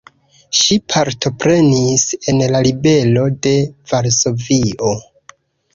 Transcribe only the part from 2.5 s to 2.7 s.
la